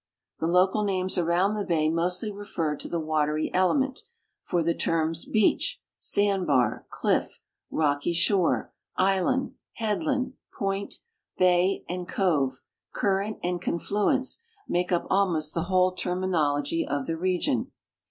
[0.39, 4.01] The local names around the bay mostl}^ refer to the watery element,
[4.41, 7.39] for the terms, beach, sand bar, cliff,
[7.69, 10.95] rocky shore, island, headland, point,
[11.37, 12.61] bay and cove,
[12.91, 17.71] current and confiacnce make up almost the whole terminology of the region.